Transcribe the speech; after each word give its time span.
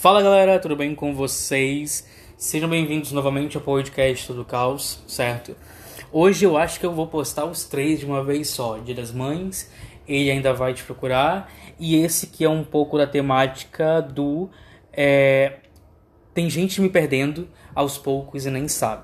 Fala 0.00 0.22
galera, 0.22 0.58
tudo 0.58 0.74
bem 0.74 0.94
com 0.94 1.14
vocês? 1.14 2.08
Sejam 2.34 2.70
bem-vindos 2.70 3.12
novamente 3.12 3.58
ao 3.58 3.62
podcast 3.62 4.32
do 4.32 4.46
Caos, 4.46 4.98
certo? 5.06 5.54
Hoje 6.10 6.46
eu 6.46 6.56
acho 6.56 6.80
que 6.80 6.86
eu 6.86 6.92
vou 6.94 7.06
postar 7.06 7.44
os 7.44 7.66
três 7.66 8.00
de 8.00 8.06
uma 8.06 8.24
vez 8.24 8.48
só: 8.48 8.78
Dia 8.78 8.94
das 8.94 9.12
Mães, 9.12 9.70
Ele 10.08 10.30
Ainda 10.30 10.54
Vai 10.54 10.72
Te 10.72 10.82
Procurar 10.84 11.52
e 11.78 11.96
esse 11.96 12.28
que 12.28 12.42
é 12.46 12.48
um 12.48 12.64
pouco 12.64 12.96
da 12.96 13.06
temática 13.06 14.00
do. 14.00 14.48
É, 14.90 15.58
tem 16.32 16.48
gente 16.48 16.80
me 16.80 16.88
perdendo 16.88 17.46
aos 17.74 17.98
poucos 17.98 18.46
e 18.46 18.50
nem 18.50 18.68
sabe. 18.68 19.02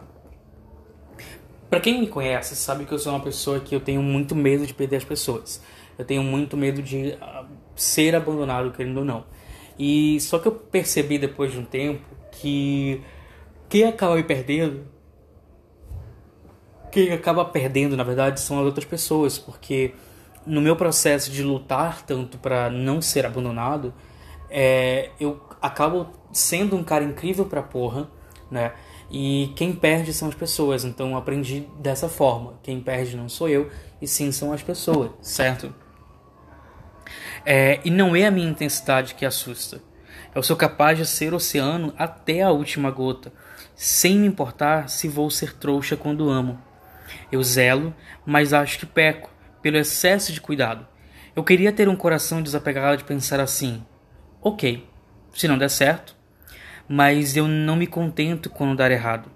Para 1.68 1.78
quem 1.78 2.00
me 2.00 2.06
conhece, 2.06 2.56
sabe 2.56 2.86
que 2.86 2.92
eu 2.92 2.98
sou 2.98 3.12
uma 3.12 3.20
pessoa 3.20 3.60
que 3.60 3.74
eu 3.74 3.80
tenho 3.80 4.02
muito 4.02 4.34
medo 4.34 4.66
de 4.66 4.72
perder 4.72 4.96
as 4.96 5.04
pessoas. 5.04 5.62
Eu 5.98 6.06
tenho 6.06 6.22
muito 6.22 6.56
medo 6.56 6.80
de 6.80 7.18
uh, 7.20 7.46
ser 7.74 8.16
abandonado, 8.16 8.72
querendo 8.72 8.96
ou 8.96 9.04
não. 9.04 9.36
E 9.78 10.18
só 10.20 10.38
que 10.38 10.48
eu 10.48 10.52
percebi 10.52 11.18
depois 11.18 11.52
de 11.52 11.58
um 11.58 11.64
tempo 11.64 12.04
que 12.32 13.02
quem 13.68 13.84
acaba 13.84 14.16
me 14.16 14.22
perdendo, 14.22 14.86
quem 16.90 17.12
acaba 17.12 17.44
perdendo, 17.44 17.96
na 17.96 18.04
verdade, 18.04 18.40
são 18.40 18.58
as 18.58 18.64
outras 18.64 18.84
pessoas, 18.84 19.38
porque 19.38 19.92
no 20.46 20.60
meu 20.60 20.76
processo 20.76 21.30
de 21.30 21.42
lutar 21.42 22.02
tanto 22.06 22.38
para 22.38 22.70
não 22.70 23.02
ser 23.02 23.26
abandonado, 23.26 23.92
é, 24.48 25.10
eu 25.20 25.40
acabo 25.60 26.06
sendo 26.32 26.76
um 26.76 26.84
cara 26.84 27.04
incrível 27.04 27.44
pra 27.46 27.62
porra, 27.62 28.08
né? 28.50 28.72
E 29.10 29.52
quem 29.56 29.72
perde 29.72 30.12
são 30.12 30.28
as 30.28 30.34
pessoas. 30.34 30.84
Então 30.84 31.16
aprendi 31.16 31.68
dessa 31.78 32.08
forma. 32.08 32.54
Quem 32.62 32.80
perde 32.80 33.16
não 33.16 33.28
sou 33.28 33.48
eu, 33.48 33.70
e 34.00 34.06
sim 34.06 34.32
são 34.32 34.52
as 34.52 34.62
pessoas, 34.62 35.10
certo? 35.20 35.72
É, 37.48 37.78
e 37.84 37.90
não 37.92 38.16
é 38.16 38.26
a 38.26 38.30
minha 38.30 38.50
intensidade 38.50 39.14
que 39.14 39.24
assusta. 39.24 39.80
Eu 40.34 40.42
sou 40.42 40.56
capaz 40.56 40.98
de 40.98 41.06
ser 41.06 41.32
oceano 41.32 41.94
até 41.96 42.42
a 42.42 42.50
última 42.50 42.90
gota, 42.90 43.32
sem 43.76 44.18
me 44.18 44.26
importar 44.26 44.88
se 44.88 45.06
vou 45.06 45.30
ser 45.30 45.54
trouxa 45.54 45.96
quando 45.96 46.28
amo. 46.28 46.60
Eu 47.30 47.40
zelo, 47.44 47.94
mas 48.26 48.52
acho 48.52 48.80
que 48.80 48.84
peco, 48.84 49.30
pelo 49.62 49.76
excesso 49.76 50.32
de 50.32 50.40
cuidado. 50.40 50.88
Eu 51.36 51.44
queria 51.44 51.72
ter 51.72 51.88
um 51.88 51.94
coração 51.94 52.42
desapegado 52.42 52.96
de 52.96 53.04
pensar 53.04 53.38
assim: 53.38 53.80
ok, 54.42 54.84
se 55.32 55.46
não 55.46 55.56
der 55.56 55.70
certo, 55.70 56.16
mas 56.88 57.36
eu 57.36 57.46
não 57.46 57.76
me 57.76 57.86
contento 57.86 58.50
quando 58.50 58.76
dar 58.76 58.90
errado. 58.90 59.30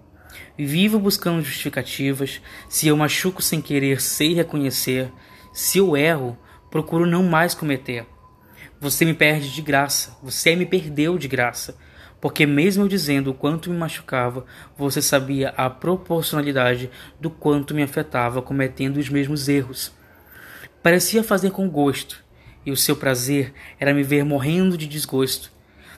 Vivo 0.58 0.98
buscando 0.98 1.42
justificativas, 1.42 2.42
se 2.68 2.88
eu 2.88 2.96
machuco 2.96 3.40
sem 3.40 3.60
querer, 3.60 4.00
sei 4.00 4.34
reconhecer, 4.34 5.12
se 5.52 5.78
eu 5.78 5.96
erro, 5.96 6.36
procuro 6.70 7.06
não 7.06 7.22
mais 7.22 7.54
cometer. 7.54 8.06
Você 8.80 9.04
me 9.04 9.12
perde 9.12 9.52
de 9.52 9.60
graça, 9.60 10.16
você 10.22 10.56
me 10.56 10.64
perdeu 10.64 11.18
de 11.18 11.28
graça, 11.28 11.76
porque 12.20 12.46
mesmo 12.46 12.84
eu 12.84 12.88
dizendo 12.88 13.30
o 13.30 13.34
quanto 13.34 13.70
me 13.70 13.76
machucava, 13.76 14.44
você 14.76 15.02
sabia 15.02 15.50
a 15.50 15.68
proporcionalidade 15.68 16.90
do 17.18 17.30
quanto 17.30 17.74
me 17.74 17.82
afetava 17.82 18.40
cometendo 18.40 18.98
os 18.98 19.08
mesmos 19.08 19.48
erros. 19.48 19.92
Parecia 20.82 21.24
fazer 21.24 21.50
com 21.50 21.68
gosto, 21.68 22.22
e 22.64 22.70
o 22.70 22.76
seu 22.76 22.96
prazer 22.96 23.52
era 23.78 23.92
me 23.92 24.02
ver 24.02 24.24
morrendo 24.24 24.76
de 24.76 24.86
desgosto. 24.86 25.50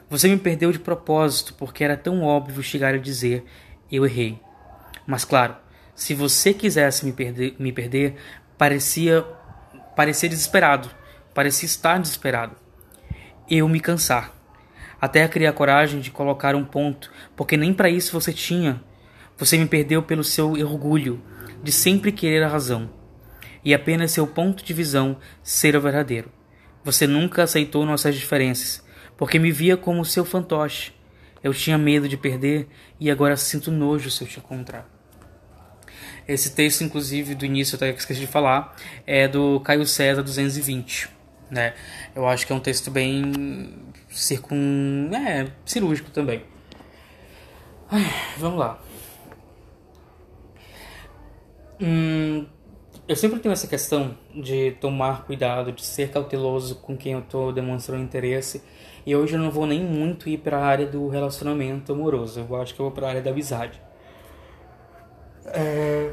Você 0.09 0.29
me 0.29 0.37
perdeu 0.37 0.71
de 0.73 0.79
propósito, 0.79 1.55
porque 1.55 1.83
era 1.83 1.97
tão 1.97 2.23
óbvio 2.23 2.63
chegar 2.63 2.95
a 2.95 2.99
dizer: 2.99 3.45
eu 3.91 4.05
errei. 4.05 4.39
Mas 5.07 5.25
claro, 5.25 5.57
se 5.95 6.15
você 6.15 6.53
quisesse 6.53 7.05
me 7.05 7.13
perder, 7.13 7.57
me 7.59 7.73
perder 7.73 8.17
parecia 8.59 9.25
parecia 9.95 10.29
desesperado, 10.29 10.91
parecia 11.35 11.67
estar 11.67 11.99
desesperado. 11.99 12.57
Eu 13.49 13.69
me 13.69 13.81
cansar, 13.81 14.33
até 15.01 15.27
criar 15.29 15.53
coragem 15.53 16.01
de 16.01 16.11
colocar 16.11 16.55
um 16.55 16.65
ponto, 16.65 17.11
porque 17.37 17.57
nem 17.57 17.75
para 17.75 17.91
isso 17.91 18.13
você 18.13 18.33
tinha. 18.33 18.83
Você 19.37 19.59
me 19.59 19.67
perdeu 19.67 20.03
pelo 20.03 20.23
seu 20.23 20.53
orgulho 20.53 21.23
de 21.63 21.73
sempre 21.73 22.13
querer 22.13 22.43
a 22.43 22.49
razão, 22.49 22.91
e 23.65 23.75
apenas 23.75 24.11
seu 24.13 24.27
ponto 24.27 24.65
de 24.65 24.73
visão 24.73 25.17
ser 25.43 25.77
o 25.77 25.81
verdadeiro. 25.81 26.31
Você 26.85 27.07
nunca 27.07 27.45
aceitou 27.45 27.87
nossas 27.87 28.15
diferenças, 28.15 28.85
porque 29.17 29.39
me 29.39 29.53
via 29.53 29.77
como 29.77 30.05
seu 30.05 30.25
fantoche. 30.25 30.93
Eu 31.43 31.53
tinha 31.53 31.79
medo 31.79 32.09
de 32.09 32.17
perder 32.17 32.69
e 32.99 33.11
agora 33.11 33.37
sinto 33.37 33.71
nojo 33.71 34.11
se 34.11 34.23
eu 34.23 34.29
te 34.29 34.39
encontrar. 34.39 34.92
Esse 36.27 36.55
texto, 36.55 36.83
inclusive, 36.83 37.35
do 37.35 37.45
início, 37.45 37.75
eu 37.75 37.77
até 37.77 37.91
esqueci 37.91 38.21
de 38.21 38.27
falar, 38.27 38.77
é 39.07 39.27
do 39.27 39.61
Caio 39.61 39.85
César 39.87 40.23
220. 40.23 41.09
Né? 41.51 41.75
Eu 42.15 42.27
acho 42.27 42.47
que 42.47 42.53
é 42.53 42.57
um 42.57 42.61
texto 42.61 42.91
bem 42.91 43.75
circun... 44.09 45.11
é, 45.13 45.49
cirúrgico 45.65 46.11
também. 46.11 46.43
Ai, 47.91 48.07
vamos 48.39 48.59
lá. 48.59 48.81
Hum, 51.81 52.47
eu 53.09 53.17
sempre 53.17 53.41
tenho 53.41 53.53
essa 53.53 53.67
questão 53.67 54.17
de 54.35 54.71
tomar 54.81 55.25
cuidado, 55.25 55.73
de 55.73 55.85
ser 55.85 56.11
cauteloso 56.11 56.77
com 56.77 56.97
quem 56.97 57.13
eu 57.13 57.19
estou 57.19 57.53
demonstrando 57.53 58.05
interesse. 58.05 58.63
E 59.05 59.15
hoje 59.17 59.35
eu 59.35 59.41
não 59.41 59.51
vou 59.51 59.67
nem 59.67 59.81
muito 59.81 60.29
ir 60.29 60.39
para 60.39 60.59
a 60.59 60.65
área 60.65 60.87
do 60.87 61.09
relacionamento 61.09 61.93
amoroso. 61.93 62.47
Eu 62.49 62.57
acho 62.57 62.73
que 62.73 62.81
eu 62.81 62.87
vou 62.87 62.93
para 62.95 63.09
a 63.09 63.11
área 63.11 63.21
da 63.21 63.31
amizade. 63.31 63.81
É... 65.47 66.13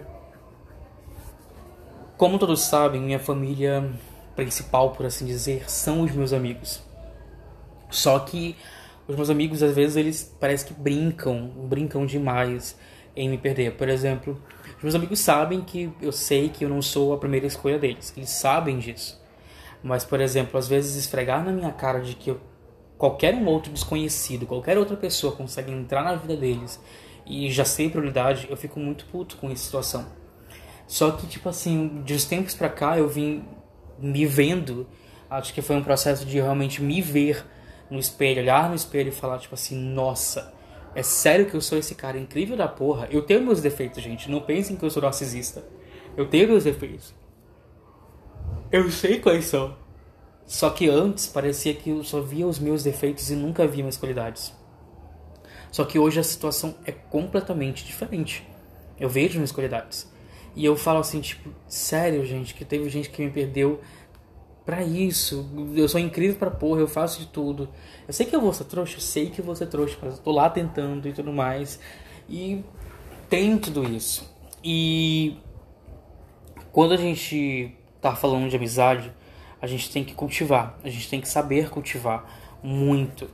Como 2.18 2.38
todos 2.38 2.62
sabem, 2.62 3.02
minha 3.02 3.20
família 3.20 3.90
principal, 4.36 4.92
por 4.92 5.06
assim 5.06 5.26
dizer, 5.26 5.70
são 5.70 6.02
os 6.02 6.12
meus 6.12 6.34
amigos. 6.34 6.82
Só 7.90 8.20
que 8.20 8.56
os 9.08 9.16
meus 9.16 9.30
amigos, 9.30 9.64
às 9.64 9.76
vezes, 9.76 9.96
eles 9.96 10.36
parece 10.40 10.66
que 10.66 10.74
brincam, 10.74 11.48
brincam 11.68 12.06
demais 12.06 12.78
em 13.16 13.30
me 13.30 13.38
perder. 13.38 13.74
Por 13.74 13.90
exemplo, 13.90 14.42
os 14.78 14.84
meus 14.84 14.96
amigos 14.96 15.20
sabem 15.20 15.62
que 15.62 15.92
eu 16.02 16.12
sei 16.12 16.50
que 16.50 16.64
eu 16.64 16.70
não 16.70 16.82
sou 16.82 17.14
a 17.14 17.18
primeira 17.18 17.48
escolha 17.48 17.80
deles. 17.80 18.14
Eles 18.16 18.30
sabem 18.30 18.80
disso. 18.80 19.20
Mas, 19.82 20.04
por 20.04 20.20
exemplo, 20.20 20.60
às 20.60 20.68
vezes 20.68 20.96
esfregar 20.96 21.44
na 21.44 21.52
minha 21.52 21.72
cara 21.72 22.02
de 22.02 22.16
que 22.16 22.32
eu, 22.32 22.40
qualquer 22.98 23.34
um 23.34 23.46
outro 23.48 23.72
desconhecido, 23.72 24.46
qualquer 24.46 24.78
outra 24.78 24.96
pessoa 24.96 25.34
consegue 25.34 25.72
entrar 25.72 26.04
na 26.04 26.16
vida 26.16 26.36
deles 26.36 26.80
e 27.26 27.52
já 27.52 27.66
sei 27.66 27.90
prioridade, 27.90 28.48
eu 28.50 28.58
fico 28.58 28.80
muito 28.80 29.06
puto 29.06 29.38
com 29.38 29.50
essa 29.50 29.64
situação. 29.64 30.06
Só 30.88 31.12
que, 31.12 31.28
tipo 31.28 31.48
assim, 31.48 32.02
de 32.04 32.14
uns 32.14 32.26
tempos 32.26 32.56
pra 32.56 32.70
cá 32.70 32.98
eu 32.98 33.08
vim 33.08 33.44
me 34.00 34.26
vendo, 34.26 34.88
acho 35.30 35.54
que 35.54 35.62
foi 35.62 35.76
um 35.76 35.84
processo 35.84 36.26
de 36.26 36.38
realmente 36.38 36.82
me 36.82 37.02
ver 37.02 37.46
no 37.90 38.00
espelho, 38.00 38.42
olhar 38.42 38.70
no 38.70 38.76
espelho 38.76 39.10
e 39.10 39.12
falar, 39.12 39.40
tipo 39.40 39.54
assim, 39.54 39.78
nossa, 39.78 40.54
é 40.96 41.04
sério 41.04 41.46
que 41.46 41.56
eu 41.56 41.62
sou 41.62 41.78
esse 41.78 41.94
cara 41.96 42.18
incrível 42.18 42.58
da 42.58 42.68
porra? 42.68 43.08
Eu 43.12 43.22
tenho 43.22 43.42
meus 43.42 43.62
defeitos, 43.62 44.02
gente, 44.02 44.30
não 44.30 44.42
pensem 44.42 44.76
que 44.76 44.84
eu 44.84 44.90
sou 44.90 45.02
narcisista. 45.02 45.64
Eu 46.18 46.28
tenho 46.28 46.48
meus 46.48 46.64
defeitos. 46.64 47.14
Eu 48.72 48.90
sei 48.92 49.20
quais 49.20 49.46
são. 49.46 49.76
Só 50.46 50.72
que 50.72 50.90
antes 50.90 51.28
parecia 51.28 51.74
que 51.76 51.92
eu 51.92 52.04
só 52.04 52.22
via 52.22 52.48
os 52.48 52.58
meus 52.58 52.84
defeitos 52.84 53.30
e 53.30 53.36
nunca 53.36 53.68
via 53.68 53.84
minhas 53.84 53.98
qualidades. 53.98 54.54
Só 55.72 55.86
que 55.86 56.00
hoje 56.00 56.20
a 56.20 56.24
situação 56.24 56.76
é 56.86 56.92
completamente 56.92 57.86
diferente. 57.86 58.48
Eu 59.00 59.10
vejo 59.10 59.36
minhas 59.36 59.52
qualidades. 59.52 60.12
E 60.56 60.66
eu 60.66 60.76
falo 60.76 61.00
assim, 61.00 61.22
tipo, 61.22 61.50
sério, 61.68 62.26
gente, 62.26 62.54
que 62.54 62.66
teve 62.66 62.90
gente 62.90 63.10
que 63.10 63.24
me 63.24 63.32
perdeu 63.32 63.80
pra 64.66 64.84
isso. 64.84 65.50
Eu 65.76 65.88
sou 65.88 66.00
incrível 66.00 66.38
pra 66.38 66.52
porra, 66.52 66.82
eu 66.82 66.88
faço 66.88 67.20
de 67.20 67.28
tudo. 67.28 67.70
Eu 68.08 68.14
sei 68.14 68.26
que 68.26 68.36
eu 68.36 68.42
vou 68.42 68.54
ser 68.54 68.66
trouxa, 68.66 68.98
eu 68.98 69.02
sei 69.02 69.30
que 69.30 69.40
eu 69.40 69.46
vou 69.46 69.56
ser 69.56 69.68
trouxa, 69.68 69.98
mas 70.02 70.18
eu 70.18 70.24
tô 70.24 70.32
lá 70.32 70.50
tentando 70.50 71.08
e 71.08 71.14
tudo 71.14 71.32
mais. 71.32 71.80
E 72.28 72.64
tem 73.30 73.58
tudo 73.58 73.84
isso. 73.84 74.32
E 74.64 75.38
quando 76.72 76.94
a 76.94 76.98
gente 76.98 77.76
tá 78.02 78.16
falando 78.16 78.50
de 78.50 78.56
amizade, 78.56 79.12
a 79.62 79.68
gente 79.68 79.92
tem 79.92 80.04
que 80.04 80.14
cultivar, 80.14 80.78
a 80.84 80.90
gente 80.90 81.10
tem 81.10 81.20
que 81.20 81.28
saber 81.28 81.70
cultivar 81.70 82.26
muito. 82.62 83.30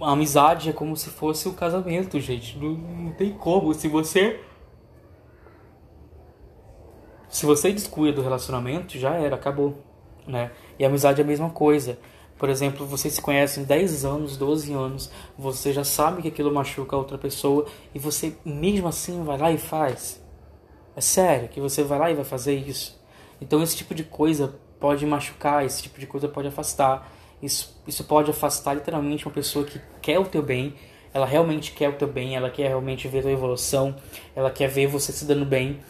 A 0.00 0.12
amizade 0.12 0.70
é 0.70 0.72
como 0.72 0.96
se 0.96 1.10
fosse 1.10 1.48
o 1.48 1.52
um 1.52 1.54
casamento, 1.54 2.20
gente. 2.20 2.58
Não, 2.58 2.72
não 2.72 3.12
tem 3.12 3.32
como. 3.32 3.72
Se 3.74 3.88
você. 3.88 4.40
Se 7.28 7.46
você 7.46 7.72
descuida 7.72 8.16
do 8.16 8.22
relacionamento, 8.22 8.98
já 8.98 9.14
era, 9.14 9.36
acabou. 9.36 9.78
Né? 10.26 10.50
E 10.78 10.84
a 10.84 10.88
amizade 10.88 11.20
é 11.20 11.24
a 11.24 11.26
mesma 11.26 11.50
coisa. 11.50 11.98
Por 12.42 12.48
exemplo, 12.48 12.84
vocês 12.84 13.14
se 13.14 13.22
conhecem 13.22 13.62
10 13.62 14.04
anos, 14.04 14.36
12 14.36 14.72
anos, 14.72 15.10
você 15.38 15.72
já 15.72 15.84
sabe 15.84 16.22
que 16.22 16.28
aquilo 16.28 16.52
machuca 16.52 16.96
a 16.96 16.98
outra 16.98 17.16
pessoa 17.16 17.66
e 17.94 18.00
você 18.00 18.34
mesmo 18.44 18.88
assim 18.88 19.22
vai 19.22 19.38
lá 19.38 19.52
e 19.52 19.58
faz. 19.58 20.20
É 20.96 21.00
sério 21.00 21.48
que 21.48 21.60
você 21.60 21.84
vai 21.84 21.98
lá 21.98 22.10
e 22.10 22.14
vai 22.14 22.24
fazer 22.24 22.54
isso. 22.54 23.00
Então 23.40 23.62
esse 23.62 23.76
tipo 23.76 23.94
de 23.94 24.02
coisa 24.02 24.54
pode 24.80 25.06
machucar, 25.06 25.64
esse 25.64 25.84
tipo 25.84 26.00
de 26.00 26.06
coisa 26.08 26.28
pode 26.28 26.48
afastar. 26.48 27.10
Isso, 27.42 27.82
isso 27.86 28.04
pode 28.04 28.30
afastar 28.30 28.74
literalmente 28.74 29.26
uma 29.26 29.34
pessoa 29.34 29.64
que 29.64 29.80
quer 30.00 30.18
o 30.18 30.24
teu 30.24 30.42
bem, 30.42 30.74
ela 31.12 31.26
realmente 31.26 31.72
quer 31.72 31.88
o 31.88 31.94
teu 31.94 32.06
bem, 32.06 32.36
ela 32.36 32.48
quer 32.48 32.68
realmente 32.68 33.08
ver 33.08 33.18
a 33.18 33.22
tua 33.22 33.32
evolução, 33.32 33.96
ela 34.34 34.50
quer 34.50 34.68
ver 34.68 34.86
você 34.86 35.12
se 35.12 35.24
dando 35.24 35.44
bem, 35.44 35.80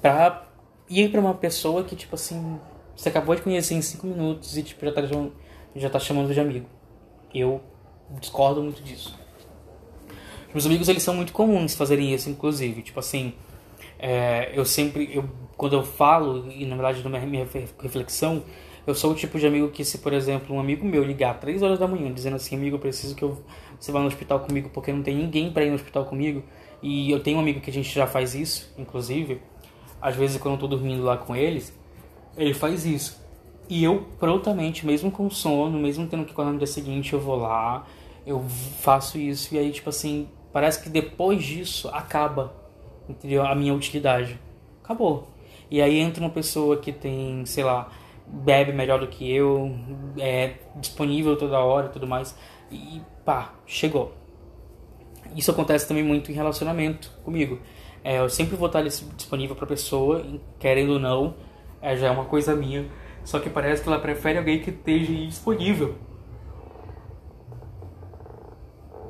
pra 0.00 0.48
ir 0.88 1.10
pra 1.10 1.20
uma 1.20 1.34
pessoa 1.34 1.84
que, 1.84 1.94
tipo 1.94 2.14
assim, 2.14 2.58
você 2.96 3.08
acabou 3.08 3.34
de 3.34 3.42
conhecer 3.42 3.74
em 3.74 3.82
5 3.82 4.06
minutos 4.06 4.56
e 4.56 4.62
tipo, 4.62 4.84
já 4.84 4.92
tá, 4.92 5.02
já 5.76 5.90
tá 5.90 5.98
chamando 5.98 6.32
de 6.32 6.40
amigo. 6.40 6.66
Eu 7.34 7.60
discordo 8.20 8.62
muito 8.62 8.82
disso. 8.82 9.18
Meus 10.52 10.66
amigos, 10.66 10.88
eles 10.88 11.02
são 11.02 11.14
muito 11.14 11.32
comuns 11.32 11.74
fazerem 11.74 12.12
isso, 12.12 12.28
inclusive. 12.28 12.82
Tipo 12.82 13.00
assim, 13.00 13.34
é, 13.98 14.50
eu 14.54 14.64
sempre, 14.64 15.10
eu, 15.14 15.28
quando 15.56 15.74
eu 15.74 15.82
falo, 15.82 16.50
e 16.50 16.66
na 16.66 16.76
verdade 16.76 17.02
na 17.02 17.18
minha 17.20 17.46
reflexão, 17.80 18.42
eu 18.86 18.94
sou 18.94 19.12
o 19.12 19.14
tipo 19.14 19.38
de 19.38 19.46
amigo 19.46 19.68
que 19.70 19.84
se, 19.84 19.98
por 19.98 20.12
exemplo, 20.12 20.54
um 20.54 20.60
amigo 20.60 20.84
meu 20.84 21.02
ligar 21.04 21.38
3 21.38 21.62
horas 21.62 21.78
da 21.78 21.86
manhã 21.86 22.12
dizendo 22.12 22.36
assim, 22.36 22.56
amigo, 22.56 22.76
eu 22.76 22.80
preciso 22.80 23.14
que 23.14 23.22
eu, 23.22 23.42
você 23.78 23.92
vá 23.92 24.00
no 24.00 24.06
hospital 24.06 24.40
comigo 24.40 24.70
porque 24.70 24.92
não 24.92 25.02
tem 25.02 25.16
ninguém 25.16 25.50
para 25.52 25.64
ir 25.64 25.68
no 25.68 25.76
hospital 25.76 26.04
comigo, 26.04 26.42
e 26.82 27.10
eu 27.10 27.20
tenho 27.20 27.38
um 27.38 27.40
amigo 27.40 27.60
que 27.60 27.70
a 27.70 27.72
gente 27.72 27.92
já 27.92 28.06
faz 28.06 28.34
isso, 28.34 28.72
inclusive, 28.76 29.40
às 30.00 30.16
vezes 30.16 30.36
quando 30.36 30.54
eu 30.54 30.60
tô 30.60 30.66
dormindo 30.66 31.02
lá 31.02 31.16
com 31.16 31.34
eles, 31.34 31.76
ele 32.36 32.54
faz 32.54 32.84
isso. 32.84 33.20
E 33.68 33.84
eu 33.84 34.06
prontamente, 34.18 34.84
mesmo 34.84 35.10
com 35.10 35.30
sono, 35.30 35.78
mesmo 35.78 36.06
tendo 36.06 36.24
que 36.24 36.32
acordar 36.32 36.52
no 36.52 36.58
dia 36.58 36.66
seguinte, 36.66 37.12
eu 37.12 37.20
vou 37.20 37.36
lá, 37.36 37.86
eu 38.26 38.42
faço 38.80 39.18
isso 39.18 39.54
e 39.54 39.58
aí 39.58 39.70
tipo 39.70 39.88
assim, 39.88 40.28
Parece 40.52 40.82
que 40.82 40.90
depois 40.90 41.42
disso 41.42 41.88
acaba 41.88 42.52
entendeu? 43.08 43.44
a 43.44 43.54
minha 43.54 43.72
utilidade. 43.72 44.38
Acabou. 44.84 45.28
E 45.70 45.80
aí 45.80 45.98
entra 45.98 46.22
uma 46.22 46.30
pessoa 46.30 46.76
que 46.76 46.92
tem, 46.92 47.46
sei 47.46 47.64
lá, 47.64 47.90
bebe 48.32 48.72
melhor 48.72 49.00
do 49.00 49.06
que 49.06 49.30
eu, 49.30 49.76
é 50.18 50.54
disponível 50.76 51.36
toda 51.36 51.58
hora 51.58 51.86
e 51.86 51.90
tudo 51.90 52.06
mais. 52.06 52.36
E 52.70 53.02
pá, 53.24 53.52
chegou. 53.66 54.12
Isso 55.36 55.50
acontece 55.50 55.86
também 55.86 56.02
muito 56.02 56.30
em 56.30 56.34
relacionamento 56.34 57.10
comigo. 57.24 57.60
É, 58.02 58.18
eu 58.18 58.28
sempre 58.28 58.56
vou 58.56 58.66
estar 58.66 58.82
disponível 58.82 59.54
para 59.54 59.64
a 59.64 59.68
pessoa, 59.68 60.24
querendo 60.58 60.94
ou 60.94 60.98
não, 60.98 61.34
é, 61.80 61.96
já 61.96 62.08
é 62.08 62.10
uma 62.10 62.24
coisa 62.24 62.56
minha. 62.56 62.88
Só 63.24 63.38
que 63.38 63.48
parece 63.48 63.82
que 63.82 63.88
ela 63.88 64.00
prefere 64.00 64.38
alguém 64.38 64.60
que 64.60 64.70
esteja 64.70 65.12
disponível 65.12 65.96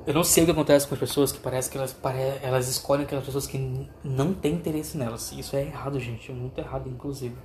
eu 0.05 0.13
não 0.13 0.25
sei 0.25 0.43
o 0.43 0.47
que 0.47 0.53
acontece 0.53 0.87
com 0.87 0.95
as 0.95 1.01
pessoas 1.01 1.31
que 1.31 1.39
parece 1.39 1.71
que 1.71 1.79
elas, 1.79 1.97
elas 2.43 2.69
escolhem 2.69 3.05
aquelas 3.05 3.25
pessoas 3.25 3.47
que 3.47 3.89
não 4.03 4.35
têm 4.35 4.55
interesse 4.55 4.99
nelas. 4.99 5.31
Isso 5.33 5.55
é 5.55 5.63
errado, 5.63 5.99
gente. 6.01 6.31
É 6.31 6.35
muito 6.35 6.59
errado, 6.59 6.89
inclusive. 6.89 7.37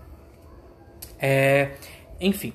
É... 1.19 1.75
Enfim. 2.19 2.53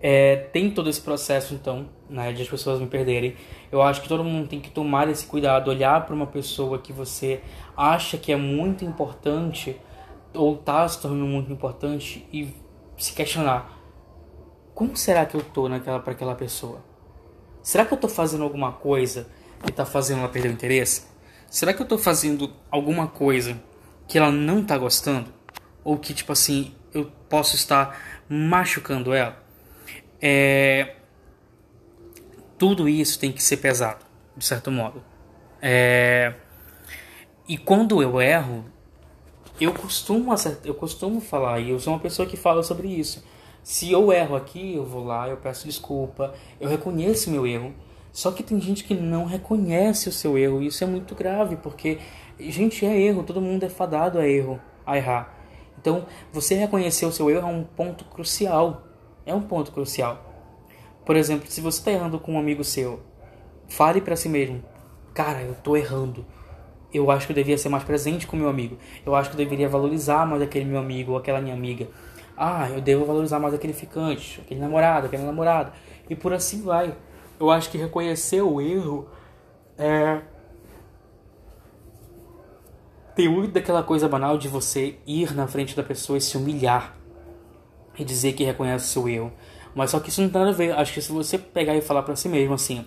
É... 0.00 0.36
Tem 0.52 0.70
todo 0.70 0.88
esse 0.90 1.00
processo, 1.00 1.54
então, 1.54 1.88
né, 2.08 2.32
de 2.32 2.42
as 2.42 2.48
pessoas 2.48 2.80
me 2.80 2.86
perderem. 2.86 3.36
Eu 3.70 3.82
acho 3.82 4.02
que 4.02 4.08
todo 4.08 4.22
mundo 4.22 4.48
tem 4.48 4.60
que 4.60 4.70
tomar 4.70 5.08
esse 5.08 5.26
cuidado, 5.26 5.68
olhar 5.68 6.04
para 6.04 6.14
uma 6.14 6.26
pessoa 6.26 6.78
que 6.78 6.92
você 6.92 7.40
acha 7.76 8.18
que 8.18 8.32
é 8.32 8.36
muito 8.36 8.84
importante 8.84 9.76
ou 10.34 10.54
está 10.54 10.86
se 10.88 11.00
tornando 11.00 11.26
muito 11.26 11.52
importante 11.52 12.26
e 12.32 12.54
se 12.96 13.12
questionar: 13.12 13.78
como 14.74 14.96
será 14.96 15.26
que 15.26 15.34
eu 15.34 15.42
tô 15.42 15.68
naquela 15.68 16.00
para 16.00 16.12
aquela 16.12 16.34
pessoa? 16.34 16.82
Será 17.62 17.84
que 17.84 17.92
eu 17.92 17.96
estou 17.96 18.10
fazendo 18.10 18.42
alguma 18.42 18.72
coisa 18.72 19.28
que 19.62 19.70
está 19.70 19.84
fazendo 19.84 20.20
ela 20.20 20.28
perder 20.28 20.48
o 20.48 20.52
interesse? 20.52 21.06
Será 21.48 21.72
que 21.72 21.80
eu 21.80 21.84
estou 21.84 21.98
fazendo 21.98 22.50
alguma 22.70 23.06
coisa 23.06 23.62
que 24.08 24.18
ela 24.18 24.32
não 24.32 24.60
está 24.60 24.76
gostando? 24.76 25.32
Ou 25.84 25.98
que, 25.98 26.14
tipo 26.14 26.32
assim, 26.32 26.74
eu 26.92 27.10
posso 27.28 27.56
estar 27.56 27.98
machucando 28.28 29.12
ela? 29.12 29.36
É... 30.20 30.96
Tudo 32.58 32.88
isso 32.88 33.18
tem 33.18 33.32
que 33.32 33.42
ser 33.42 33.56
pesado, 33.56 34.04
de 34.36 34.44
certo 34.44 34.70
modo. 34.70 35.02
É... 35.60 36.34
E 37.48 37.58
quando 37.58 38.02
eu 38.02 38.20
erro, 38.20 38.64
eu 39.60 39.72
costumo, 39.72 40.32
eu 40.64 40.74
costumo 40.74 41.20
falar, 41.20 41.60
e 41.60 41.70
eu 41.70 41.80
sou 41.80 41.92
uma 41.92 42.00
pessoa 42.00 42.28
que 42.28 42.36
fala 42.36 42.62
sobre 42.62 42.88
isso. 42.88 43.24
Se 43.62 43.90
eu 43.92 44.12
erro 44.12 44.34
aqui, 44.34 44.74
eu 44.74 44.84
vou 44.84 45.04
lá, 45.04 45.28
eu 45.28 45.36
peço 45.36 45.66
desculpa, 45.66 46.34
eu 46.60 46.68
reconheço 46.68 47.30
meu 47.30 47.46
erro. 47.46 47.74
Só 48.12 48.30
que 48.30 48.42
tem 48.42 48.60
gente 48.60 48.84
que 48.84 48.94
não 48.94 49.24
reconhece 49.24 50.08
o 50.08 50.12
seu 50.12 50.36
erro, 50.36 50.62
e 50.62 50.66
isso 50.66 50.84
é 50.84 50.86
muito 50.86 51.14
grave, 51.14 51.56
porque 51.56 51.98
gente 52.38 52.84
é 52.84 53.00
erro, 53.00 53.22
todo 53.22 53.40
mundo 53.40 53.64
é 53.64 53.68
fadado 53.68 54.18
a 54.18 54.26
erro, 54.26 54.60
a 54.84 54.96
errar. 54.96 55.41
Então, 55.82 56.06
você 56.32 56.54
reconhecer 56.54 57.04
o 57.04 57.12
seu 57.12 57.28
erro 57.28 57.46
é 57.46 57.52
um 57.52 57.64
ponto 57.64 58.04
crucial. 58.06 58.84
É 59.26 59.34
um 59.34 59.42
ponto 59.42 59.70
crucial. 59.70 60.24
Por 61.04 61.16
exemplo, 61.16 61.50
se 61.50 61.60
você 61.60 61.78
está 61.78 61.92
errando 61.92 62.18
com 62.18 62.32
um 62.32 62.38
amigo 62.38 62.64
seu, 62.64 63.00
fale 63.68 64.00
para 64.00 64.16
si 64.16 64.28
mesmo: 64.30 64.62
"Cara, 65.12 65.42
eu 65.42 65.54
tô 65.54 65.76
errando. 65.76 66.24
Eu 66.94 67.10
acho 67.10 67.26
que 67.26 67.32
eu 67.32 67.36
devia 67.36 67.58
ser 67.58 67.68
mais 67.68 67.84
presente 67.84 68.26
com 68.26 68.36
meu 68.36 68.48
amigo. 68.48 68.78
Eu 69.04 69.14
acho 69.14 69.28
que 69.28 69.34
eu 69.34 69.38
deveria 69.38 69.68
valorizar 69.68 70.24
mais 70.26 70.40
aquele 70.40 70.64
meu 70.64 70.78
amigo 70.78 71.12
ou 71.12 71.18
aquela 71.18 71.40
minha 71.40 71.54
amiga 71.54 71.88
ah, 72.36 72.68
eu 72.70 72.80
devo 72.80 73.04
valorizar 73.04 73.38
mais 73.38 73.54
aquele 73.54 73.72
ficante, 73.72 74.40
aquele 74.40 74.60
namorado, 74.60 75.06
aquela 75.06 75.24
namorada. 75.24 75.72
E 76.08 76.16
por 76.16 76.32
assim 76.32 76.62
vai. 76.62 76.94
Eu 77.38 77.50
acho 77.50 77.70
que 77.70 77.78
reconhecer 77.78 78.42
o 78.42 78.60
erro 78.60 79.08
é. 79.78 80.20
Tem 83.14 83.28
muito 83.28 83.52
daquela 83.52 83.82
coisa 83.82 84.08
banal 84.08 84.38
de 84.38 84.48
você 84.48 84.96
ir 85.06 85.34
na 85.34 85.46
frente 85.46 85.76
da 85.76 85.82
pessoa 85.82 86.16
e 86.16 86.20
se 86.20 86.36
humilhar 86.36 86.96
e 87.98 88.04
dizer 88.04 88.32
que 88.32 88.42
reconhece 88.42 88.86
o 88.86 88.88
seu 88.88 89.08
erro. 89.08 89.32
Mas 89.74 89.90
só 89.90 90.00
que 90.00 90.08
isso 90.08 90.22
não 90.22 90.30
tem 90.30 90.40
nada 90.40 90.52
a 90.52 90.56
ver. 90.56 90.72
Acho 90.72 90.94
que 90.94 91.02
se 91.02 91.12
você 91.12 91.38
pegar 91.38 91.74
e 91.76 91.82
falar 91.82 92.02
para 92.02 92.16
si 92.16 92.28
mesmo 92.28 92.54
assim: 92.54 92.86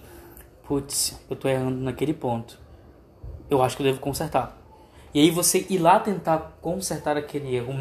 putz, 0.67 1.19
eu 1.29 1.35
tô 1.35 1.47
errando 1.47 1.79
naquele 1.79 2.13
ponto. 2.13 2.57
Eu 3.49 3.61
acho 3.61 3.75
que 3.75 3.83
eu 3.83 3.85
devo 3.85 3.99
consertar. 3.99 4.57
E 5.13 5.19
aí 5.21 5.29
você 5.29 5.65
ir 5.69 5.77
lá 5.77 5.99
tentar 5.99 6.57
consertar 6.61 7.15
aquele 7.15 7.55
erro 7.55 7.73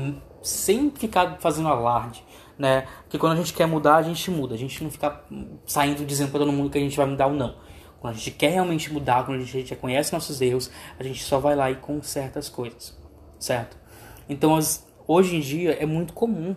sem 0.42 0.90
ficar 0.90 1.38
fazendo 1.40 1.68
alarde, 1.68 2.22
né? 2.58 2.86
Porque 3.02 3.18
quando 3.18 3.32
a 3.32 3.36
gente 3.36 3.54
quer 3.54 3.66
mudar, 3.66 3.96
a 3.96 4.02
gente 4.02 4.30
muda. 4.30 4.54
A 4.54 4.58
gente 4.58 4.84
não 4.84 4.90
fica 4.90 5.22
saindo 5.66 6.04
dizendo 6.04 6.30
para 6.30 6.40
todo 6.40 6.52
mundo 6.52 6.70
que 6.70 6.78
a 6.78 6.80
gente 6.80 6.96
vai 6.96 7.06
mudar 7.06 7.26
ou 7.26 7.34
não. 7.34 7.56
Quando 8.04 8.16
a 8.16 8.18
gente 8.18 8.32
quer 8.32 8.50
realmente 8.50 8.92
mudar, 8.92 9.24
quando 9.24 9.40
a 9.40 9.44
gente 9.46 9.66
já 9.66 9.76
conhece 9.76 10.12
nossos 10.12 10.38
erros, 10.42 10.70
a 10.98 11.02
gente 11.02 11.24
só 11.24 11.38
vai 11.38 11.56
lá 11.56 11.70
e 11.70 11.76
conserta 11.76 12.38
as 12.38 12.50
coisas, 12.50 12.94
certo? 13.38 13.78
Então, 14.28 14.54
as, 14.56 14.86
hoje 15.08 15.36
em 15.36 15.40
dia 15.40 15.72
é 15.80 15.86
muito 15.86 16.12
comum 16.12 16.54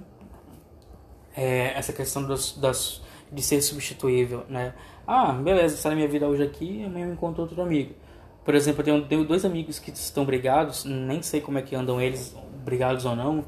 é, 1.34 1.72
essa 1.74 1.94
questão 1.94 2.28
das, 2.28 2.52
das, 2.52 3.02
de 3.32 3.42
ser 3.42 3.62
substituível, 3.62 4.44
né? 4.50 4.74
Ah, 5.08 5.32
beleza, 5.32 5.76
está 5.76 5.88
na 5.88 5.96
minha 5.96 6.10
vida 6.10 6.28
hoje 6.28 6.44
aqui, 6.44 6.84
amanhã 6.84 7.06
eu 7.06 7.14
encontro 7.14 7.44
outro 7.44 7.62
amigo. 7.62 7.96
Por 8.44 8.54
exemplo, 8.54 8.82
eu 8.82 8.84
tenho, 8.84 9.06
tenho 9.06 9.24
dois 9.24 9.46
amigos 9.46 9.80
que 9.80 9.90
estão 9.90 10.26
brigados, 10.26 10.84
nem 10.84 11.22
sei 11.22 11.40
como 11.40 11.58
é 11.58 11.62
que 11.62 11.74
andam 11.78 12.02
eles, 12.02 12.36
brigados 12.66 13.06
ou 13.06 13.16
não, 13.16 13.46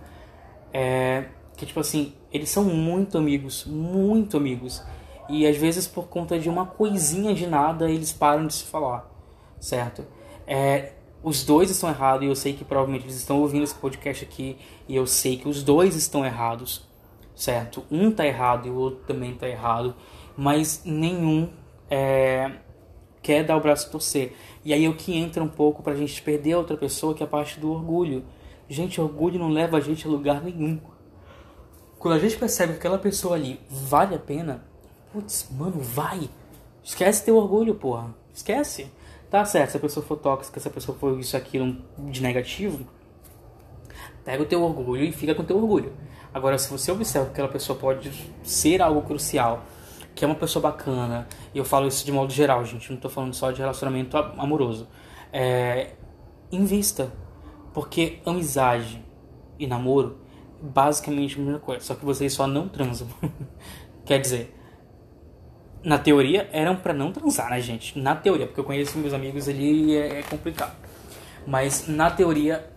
é, 0.71 1.25
que 1.57 1.65
tipo 1.65 1.81
assim, 1.81 2.13
eles 2.31 2.49
são 2.49 2.63
muito 2.63 3.17
amigos, 3.17 3.65
muito 3.65 4.37
amigos. 4.37 4.81
E 5.29 5.45
às 5.45 5.57
vezes 5.57 5.87
por 5.87 6.07
conta 6.07 6.39
de 6.39 6.49
uma 6.49 6.65
coisinha 6.65 7.33
de 7.33 7.45
nada 7.45 7.89
eles 7.89 8.11
param 8.11 8.47
de 8.47 8.53
se 8.53 8.63
falar, 8.63 9.09
certo? 9.59 10.05
É, 10.47 10.93
os 11.21 11.43
dois 11.43 11.69
estão 11.69 11.89
errados 11.89 12.25
e 12.25 12.29
eu 12.29 12.35
sei 12.35 12.53
que 12.53 12.63
provavelmente 12.63 13.05
eles 13.05 13.17
estão 13.17 13.39
ouvindo 13.39 13.63
esse 13.63 13.75
podcast 13.75 14.23
aqui 14.23 14.57
e 14.87 14.95
eu 14.95 15.05
sei 15.05 15.37
que 15.37 15.47
os 15.47 15.61
dois 15.63 15.95
estão 15.95 16.25
errados, 16.25 16.87
certo? 17.35 17.83
Um 17.91 18.11
tá 18.11 18.25
errado 18.25 18.67
e 18.67 18.71
o 18.71 18.75
outro 18.75 19.01
também 19.05 19.35
tá 19.35 19.47
errado, 19.47 19.95
mas 20.35 20.81
nenhum 20.85 21.49
é, 21.89 22.51
quer 23.21 23.43
dar 23.43 23.57
o 23.57 23.61
braço 23.61 23.87
a 23.87 23.91
torcer. 23.91 24.33
E 24.63 24.73
aí 24.73 24.85
é 24.85 24.89
o 24.89 24.95
que 24.95 25.15
entra 25.15 25.43
um 25.43 25.47
pouco 25.47 25.83
pra 25.83 25.95
gente 25.95 26.21
perder 26.21 26.53
a 26.53 26.57
outra 26.57 26.77
pessoa, 26.77 27.13
que 27.13 27.21
é 27.21 27.25
a 27.25 27.29
parte 27.29 27.59
do 27.59 27.71
orgulho. 27.71 28.23
Gente, 28.67 29.01
orgulho 29.01 29.39
não 29.39 29.49
leva 29.49 29.77
a 29.77 29.81
gente 29.81 30.07
a 30.07 30.09
lugar 30.09 30.41
nenhum. 30.43 30.79
Quando 31.97 32.13
a 32.13 32.19
gente 32.19 32.37
percebe 32.37 32.73
que 32.73 32.79
aquela 32.79 32.97
pessoa 32.97 33.35
ali 33.35 33.59
vale 33.69 34.15
a 34.15 34.19
pena, 34.19 34.63
putz, 35.11 35.47
mano, 35.51 35.79
vai. 35.79 36.29
Esquece 36.83 37.25
teu 37.25 37.37
orgulho, 37.37 37.75
porra. 37.75 38.13
Esquece. 38.33 38.91
Tá 39.29 39.45
certo, 39.45 39.71
se 39.71 39.77
a 39.77 39.79
pessoa 39.79 40.05
for 40.05 40.17
tóxica, 40.17 40.59
se 40.59 40.67
a 40.67 40.71
pessoa 40.71 40.97
for 40.97 41.19
isso, 41.19 41.37
aquilo 41.37 41.77
de 41.97 42.21
negativo, 42.21 42.87
pega 44.25 44.41
o 44.41 44.45
teu 44.45 44.63
orgulho 44.63 45.03
e 45.03 45.11
fica 45.11 45.35
com 45.35 45.43
o 45.43 45.45
teu 45.45 45.57
orgulho. 45.57 45.93
Agora, 46.33 46.57
se 46.57 46.69
você 46.69 46.91
observa 46.91 47.27
que 47.27 47.33
aquela 47.33 47.47
pessoa 47.47 47.77
pode 47.77 48.11
ser 48.43 48.81
algo 48.81 49.03
crucial, 49.03 49.63
que 50.15 50.25
é 50.25 50.27
uma 50.27 50.35
pessoa 50.35 50.63
bacana, 50.63 51.27
e 51.53 51.59
eu 51.59 51.65
falo 51.65 51.87
isso 51.87 52.03
de 52.03 52.11
modo 52.11 52.33
geral, 52.33 52.65
gente, 52.65 52.91
não 52.91 52.99
tô 52.99 53.07
falando 53.07 53.33
só 53.33 53.51
de 53.51 53.59
relacionamento 53.59 54.17
amoroso, 54.17 54.87
é, 55.31 55.91
invista 56.51 57.11
porque 57.73 58.19
amizade 58.25 59.03
e 59.57 59.67
namoro 59.67 60.17
basicamente 60.61 61.39
a 61.39 61.41
mesma 61.41 61.59
coisa, 61.59 61.85
só 61.85 61.95
que 61.95 62.03
vocês 62.03 62.33
só 62.33 62.47
não 62.47 62.67
transam. 62.67 63.07
Quer 64.05 64.19
dizer, 64.19 64.58
na 65.83 65.97
teoria 65.97 66.49
eram 66.51 66.75
para 66.75 66.93
não 66.93 67.11
transar, 67.11 67.49
né, 67.49 67.61
gente? 67.61 67.97
Na 67.97 68.15
teoria, 68.15 68.45
porque 68.45 68.59
eu 68.59 68.63
conheço 68.63 68.97
meus 68.97 69.13
amigos 69.13 69.47
ali 69.47 69.95
é, 69.95 70.19
é 70.19 70.23
complicado. 70.23 70.75
Mas 71.47 71.87
na 71.87 72.11
teoria 72.11 72.69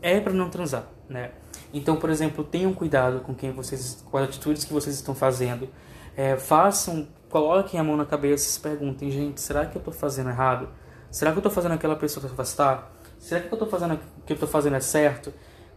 é 0.00 0.20
para 0.20 0.32
não 0.32 0.50
transar, 0.50 0.86
né? 1.08 1.30
Então, 1.72 1.96
por 1.96 2.10
exemplo, 2.10 2.44
tenham 2.44 2.72
cuidado 2.74 3.20
com 3.20 3.34
quem 3.34 3.52
vocês, 3.52 4.04
com 4.10 4.18
as 4.18 4.28
atitudes 4.28 4.64
que 4.64 4.72
vocês 4.72 4.94
estão 4.94 5.14
fazendo. 5.14 5.68
É, 6.16 6.36
façam, 6.36 7.08
coloquem 7.30 7.80
a 7.80 7.84
mão 7.84 7.96
na 7.96 8.04
cabeça 8.04 8.46
e 8.46 8.52
se 8.52 8.60
perguntem, 8.60 9.10
gente, 9.10 9.40
será 9.40 9.64
que 9.64 9.76
eu 9.76 9.78
estou 9.78 9.94
fazendo 9.94 10.28
errado? 10.28 10.68
Será 11.10 11.30
que 11.30 11.38
eu 11.38 11.40
estou 11.40 11.52
fazendo 11.52 11.72
aquela 11.72 11.96
pessoa 11.96 12.26
se 12.26 12.32
afastar? 12.32 12.92
Será 13.18 13.40
que 13.40 13.46
o 13.46 13.50
eu 13.50 13.54
estou 13.54 13.68
fazendo, 13.68 14.00
que 14.26 14.32
eu 14.32 14.38
tô 14.38 14.46
fazendo 14.46 14.76
é 14.76 14.80
certo? 14.80 15.32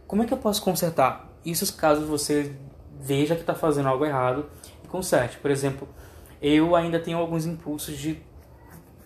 Como 0.06 0.22
é 0.22 0.26
que 0.26 0.34
eu 0.34 0.38
posso 0.38 0.62
consertar? 0.62 1.30
Isso 1.44 1.76
caso 1.76 2.04
você 2.04 2.54
veja 3.00 3.34
que 3.34 3.42
está 3.42 3.54
fazendo 3.54 3.88
algo 3.88 4.04
errado 4.04 4.46
e 4.84 4.88
conserte. 4.88 5.38
Por 5.38 5.50
exemplo, 5.50 5.88
eu 6.40 6.76
ainda 6.76 6.98
tenho 6.98 7.18
alguns 7.18 7.46
impulsos 7.46 7.96
de 7.96 8.18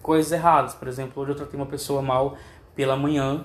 coisas 0.02 0.32
erradas. 0.32 0.74
Por 0.74 0.88
exemplo, 0.88 1.22
hoje 1.22 1.32
eu 1.32 1.36
tratei 1.36 1.58
uma 1.58 1.66
pessoa 1.66 2.02
mal 2.02 2.36
pela 2.74 2.96
manhã, 2.96 3.44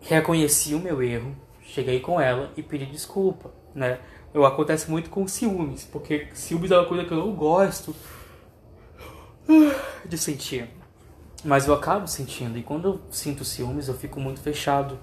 reconheci 0.00 0.74
o 0.74 0.78
meu 0.78 1.02
erro, 1.02 1.34
cheguei 1.62 2.00
com 2.00 2.20
ela 2.20 2.50
e 2.56 2.62
pedi 2.62 2.86
desculpa, 2.86 3.52
né? 3.74 3.98
Eu 4.32 4.44
acontece 4.44 4.90
muito 4.90 5.10
com 5.10 5.26
ciúmes, 5.26 5.84
porque 5.84 6.28
ciúmes 6.34 6.70
é 6.70 6.78
uma 6.78 6.86
coisa 6.86 7.04
que 7.04 7.12
eu 7.12 7.18
não 7.18 7.34
gosto 7.34 7.94
de 10.04 10.18
sentir. 10.18 10.68
Mas 11.44 11.66
eu 11.66 11.74
acabo 11.74 12.06
sentindo, 12.06 12.58
e 12.58 12.62
quando 12.62 12.88
eu 12.88 13.00
sinto 13.10 13.44
ciúmes, 13.44 13.88
eu 13.88 13.94
fico 13.94 14.20
muito 14.20 14.40
fechado. 14.40 14.98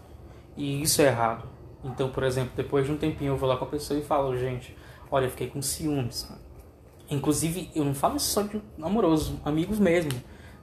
E 0.55 0.81
isso 0.81 1.01
é 1.01 1.05
errado. 1.05 1.47
Então, 1.83 2.09
por 2.09 2.23
exemplo, 2.23 2.51
depois 2.55 2.85
de 2.85 2.91
um 2.91 2.97
tempinho 2.97 3.33
eu 3.33 3.37
vou 3.37 3.47
lá 3.47 3.57
com 3.57 3.65
a 3.65 3.67
pessoa 3.67 3.99
e 3.99 4.03
falo, 4.03 4.37
gente, 4.37 4.75
olha, 5.09 5.25
eu 5.25 5.29
fiquei 5.31 5.47
com 5.47 5.61
ciúmes. 5.61 6.29
Inclusive, 7.09 7.69
eu 7.75 7.85
não 7.85 7.93
falo 7.93 8.19
só 8.19 8.41
de 8.41 8.61
amoroso, 8.81 9.39
amigos 9.45 9.79
mesmo. 9.79 10.11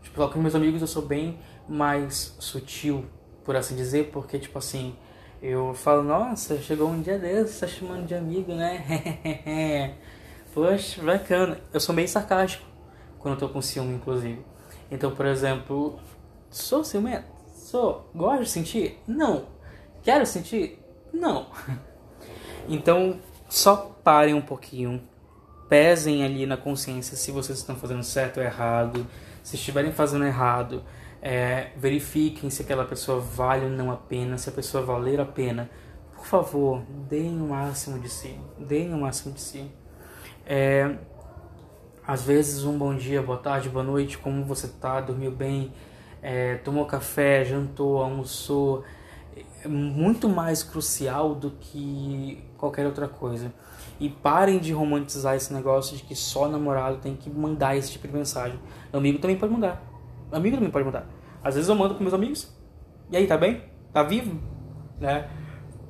Tipo, 0.02 0.28
com 0.28 0.40
meus 0.40 0.54
amigos 0.54 0.80
eu 0.80 0.86
sou 0.86 1.02
bem 1.02 1.38
mais 1.68 2.34
sutil, 2.38 3.04
por 3.44 3.54
assim 3.56 3.76
dizer, 3.76 4.10
porque, 4.12 4.38
tipo 4.38 4.58
assim, 4.58 4.94
eu 5.40 5.74
falo, 5.74 6.02
nossa, 6.02 6.60
chegou 6.60 6.88
um 6.88 7.00
dia 7.00 7.18
desse, 7.18 7.60
tá 7.60 7.66
chamando 7.66 8.06
de 8.06 8.14
amigo, 8.14 8.52
né? 8.52 9.96
Poxa, 10.54 11.02
bacana. 11.02 11.60
Eu 11.72 11.80
sou 11.80 11.94
bem 11.94 12.06
sarcástico 12.06 12.64
quando 13.18 13.34
eu 13.34 13.40
tô 13.40 13.48
com 13.48 13.62
ciúme, 13.62 13.94
inclusive. 13.94 14.44
Então, 14.90 15.10
por 15.12 15.26
exemplo, 15.26 15.98
sou 16.50 16.84
ciumento? 16.84 17.24
Sou. 17.54 18.10
Gosto 18.14 18.42
de 18.42 18.50
sentir? 18.50 18.98
Não. 19.06 19.46
Quero 20.02 20.26
sentir? 20.26 20.78
Não. 21.12 21.46
Então, 22.68 23.18
só 23.48 23.96
parem 24.04 24.34
um 24.34 24.40
pouquinho. 24.40 25.02
Pesem 25.72 26.22
ali 26.22 26.44
na 26.44 26.58
consciência 26.58 27.16
se 27.16 27.30
vocês 27.30 27.56
estão 27.56 27.74
fazendo 27.74 28.02
certo 28.02 28.36
ou 28.36 28.42
errado. 28.42 29.06
Se 29.42 29.56
estiverem 29.56 29.90
fazendo 29.90 30.26
errado, 30.26 30.84
é, 31.22 31.70
verifiquem 31.78 32.50
se 32.50 32.60
aquela 32.60 32.84
pessoa 32.84 33.18
vale 33.18 33.64
ou 33.64 33.70
não 33.70 33.90
a 33.90 33.96
pena, 33.96 34.36
se 34.36 34.50
a 34.50 34.52
pessoa 34.52 34.84
valer 34.84 35.18
a 35.18 35.24
pena. 35.24 35.70
Por 36.14 36.26
favor, 36.26 36.82
deem 37.08 37.40
o 37.40 37.48
máximo 37.48 37.98
de 37.98 38.10
si. 38.10 38.38
Deem 38.58 38.92
o 38.92 38.98
máximo 38.98 39.32
de 39.32 39.40
si. 39.40 39.72
É, 40.44 40.94
às 42.06 42.22
vezes, 42.22 42.64
um 42.64 42.76
bom 42.76 42.94
dia, 42.94 43.22
boa 43.22 43.38
tarde, 43.38 43.70
boa 43.70 43.82
noite, 43.82 44.18
como 44.18 44.44
você 44.44 44.68
tá? 44.68 45.00
Dormiu 45.00 45.30
bem? 45.30 45.72
É, 46.20 46.56
tomou 46.56 46.84
café, 46.84 47.46
jantou, 47.46 48.02
almoçou? 48.02 48.84
é 49.64 49.68
muito 49.68 50.28
mais 50.28 50.62
crucial 50.62 51.34
do 51.34 51.52
que 51.52 52.42
qualquer 52.58 52.86
outra 52.86 53.08
coisa. 53.08 53.52
E 54.02 54.08
parem 54.08 54.58
de 54.58 54.72
romantizar 54.72 55.36
esse 55.36 55.54
negócio 55.54 55.96
de 55.96 56.02
que 56.02 56.16
só 56.16 56.48
namorado 56.48 56.96
tem 56.96 57.14
que 57.14 57.30
mandar 57.30 57.76
esse 57.76 57.92
tipo 57.92 58.08
de 58.08 58.12
mensagem. 58.12 58.58
Amigo 58.92 59.20
também 59.20 59.36
pode 59.36 59.52
mandar. 59.52 59.80
Amigo 60.32 60.56
também 60.56 60.72
pode 60.72 60.84
mandar. 60.84 61.06
Às 61.40 61.54
vezes 61.54 61.68
eu 61.68 61.76
mando 61.76 61.94
com 61.94 62.02
meus 62.02 62.12
amigos. 62.12 62.52
E 63.12 63.16
aí, 63.16 63.28
tá 63.28 63.38
bem? 63.38 63.62
Tá 63.92 64.02
vivo? 64.02 64.40
Né? 64.98 65.30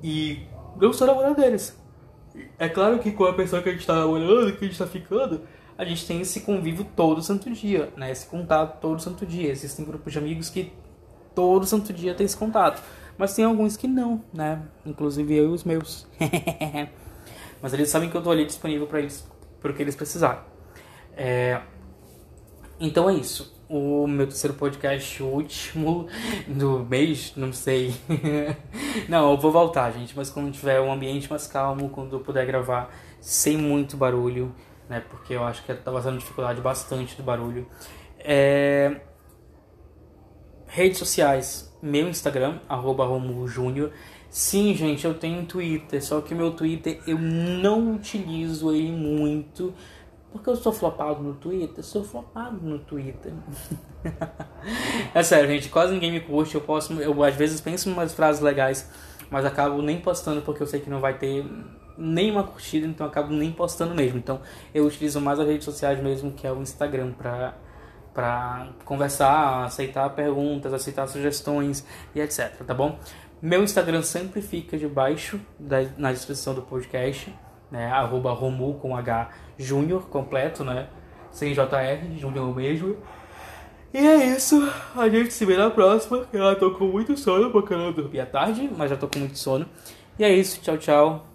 E 0.03 0.43
eu 0.79 0.93
sou 0.93 1.07
namorado 1.07 1.37
deles. 1.37 1.75
É 2.59 2.69
claro 2.69 2.99
que 2.99 3.13
com 3.13 3.25
a 3.25 3.33
pessoa 3.33 3.63
que 3.63 3.71
a 3.71 3.73
gente 3.73 3.87
tá 3.87 3.95
namorando, 3.95 4.55
que 4.59 4.63
a 4.63 4.69
gente 4.69 4.79
tá 4.79 4.87
ficando, 4.87 5.41
a 5.79 5.83
gente 5.83 6.07
tem 6.07 6.21
esse 6.21 6.43
convívio 6.43 6.87
todo 6.95 7.23
santo 7.23 7.51
dia, 7.51 7.95
né? 7.97 8.11
Esse 8.11 8.27
contato 8.27 8.79
todo 8.79 9.01
santo 9.01 9.25
dia. 9.25 9.51
Existem 9.51 9.87
grupos 9.87 10.13
de 10.13 10.19
amigos 10.19 10.51
que 10.51 10.71
todo 11.35 11.65
santo 11.65 11.95
dia 11.95 12.15
tem 12.15 12.27
esse 12.27 12.37
contato. 12.37 12.83
Mas 13.17 13.35
tem 13.35 13.47
alguns 13.47 13.75
que 13.75 13.89
não, 13.89 14.23
né? 14.35 14.61
Inclusive 14.85 15.35
eu 15.35 15.45
e 15.45 15.55
os 15.55 15.65
meus. 15.65 16.07
Mas 17.63 17.73
eles 17.73 17.89
sabem 17.89 18.11
que 18.11 18.17
eu 18.17 18.23
tô 18.23 18.31
ali 18.31 18.45
disponível 18.45 18.89
para 18.89 18.99
eles, 18.99 19.27
pro 19.61 19.73
que 19.73 19.81
eles 19.81 19.95
precisarem. 19.95 20.43
É... 21.17 21.61
Então 22.81 23.09
é 23.09 23.15
isso. 23.15 23.63
O 23.69 24.07
meu 24.07 24.27
terceiro 24.27 24.55
podcast, 24.55 25.23
último 25.23 26.09
do 26.49 26.81
mês, 26.81 27.33
não 27.37 27.53
sei. 27.53 27.95
não, 29.09 29.31
eu 29.31 29.39
vou 29.39 29.53
voltar, 29.53 29.93
gente, 29.93 30.15
mas 30.17 30.29
quando 30.29 30.51
tiver 30.51 30.81
um 30.81 30.93
ambiente 30.93 31.31
mais 31.31 31.47
calmo, 31.47 31.89
quando 31.89 32.17
eu 32.17 32.21
puder 32.21 32.45
gravar 32.45 32.93
sem 33.21 33.57
muito 33.57 33.97
barulho, 33.97 34.53
né? 34.89 35.03
Porque 35.09 35.33
eu 35.33 35.45
acho 35.45 35.65
que 35.65 35.73
tá 35.73 35.93
passando 35.93 36.19
dificuldade 36.19 36.61
bastante 36.61 37.17
do 37.17 37.23
barulho. 37.23 37.67
É... 38.19 39.01
Redes 40.67 40.99
sociais, 40.99 41.72
meu 41.83 42.09
Instagram, 42.09 42.61
arroba. 42.69 43.05
Sim, 44.31 44.75
gente, 44.75 45.05
eu 45.05 45.13
tenho 45.13 45.45
Twitter, 45.45 46.03
só 46.03 46.21
que 46.21 46.35
meu 46.35 46.53
Twitter 46.53 47.01
eu 47.07 47.19
não 47.19 47.97
utilizo 47.97 48.73
ele 48.73 48.93
muito. 48.93 49.75
Porque 50.31 50.49
eu 50.49 50.57
sou 50.57 50.73
flopado 50.73 51.23
no 51.23 51.35
Twitter? 51.35 51.85
Sou 51.85 52.03
flopado 52.03 52.59
no 52.63 52.79
Twitter. 52.79 53.33
é 55.13 55.23
sério, 55.23 55.51
gente, 55.51 55.69
quase 55.69 55.93
ninguém 55.93 56.11
me 56.11 56.21
curte. 56.21 56.55
Eu 56.55 56.63
posso, 56.63 56.95
eu 56.95 57.23
às 57.23 57.35
vezes 57.35 57.61
penso 57.61 57.91
em 57.91 57.93
umas 57.93 58.15
frases 58.15 58.41
legais, 58.41 58.89
mas 59.29 59.45
acabo 59.45 59.83
nem 59.83 60.01
postando 60.01 60.41
porque 60.41 60.63
eu 60.63 60.67
sei 60.67 60.81
que 60.81 60.89
não 60.89 61.01
vai 61.01 61.19
ter 61.19 61.45
nenhuma 61.99 62.43
curtida, 62.45 62.87
então 62.87 63.07
acabo 63.07 63.35
nem 63.35 63.53
postando 63.53 63.95
mesmo. 63.95 64.17
Então 64.19 64.41
eu 64.73 64.87
utilizo 64.87 65.21
mais 65.21 65.39
as 65.39 65.47
redes 65.47 65.65
sociais 65.65 66.03
mesmo, 66.03 66.33
que 66.33 66.47
é 66.47 66.53
o 66.53 66.63
Instagram, 66.63 67.13
pra 67.13 67.55
para 68.15 68.69
conversar, 68.85 69.65
aceitar 69.65 70.09
perguntas, 70.11 70.73
aceitar 70.73 71.07
sugestões 71.07 71.85
e 72.15 72.21
etc, 72.21 72.53
tá 72.67 72.75
bom? 72.75 72.99
Meu 73.41 73.65
Instagram 73.65 74.03
sempre 74.03 74.41
fica 74.41 74.77
debaixo 74.77 75.41
da, 75.59 75.83
na 75.97 76.13
descrição 76.13 76.55
do 76.55 76.63
podcast, 76.63 77.35
né? 77.71 77.87
Arroba 77.87 78.33
Romu 78.33 78.75
com 78.75 78.97
H 78.97 79.31
Júnior 79.59 80.09
completo, 80.09 80.63
né? 80.63 80.89
Sem 81.31 81.53
JR, 81.53 82.19
Júnior 82.19 82.55
mesmo. 82.55 82.97
E 83.93 83.99
é 83.99 84.27
isso, 84.27 84.57
a 84.97 85.09
gente 85.09 85.33
se 85.33 85.45
vê 85.45 85.57
na 85.57 85.71
próxima. 85.71 86.27
Eu 86.33 86.59
tô 86.59 86.71
com 86.73 86.87
muito 86.87 87.17
sono, 87.17 87.51
porque 87.51 87.75
eu 87.75 87.79
não 87.79 87.93
dormi 87.93 88.21
à 88.21 88.27
tarde, 88.27 88.71
mas 88.77 88.91
já 88.91 88.97
tô 88.97 89.09
com 89.09 89.19
muito 89.19 89.39
sono. 89.39 89.67
E 90.19 90.25
é 90.25 90.33
isso, 90.33 90.61
tchau, 90.61 90.79
tchau. 90.79 91.32